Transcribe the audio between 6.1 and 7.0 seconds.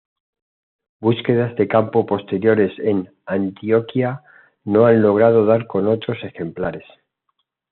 ejemplares.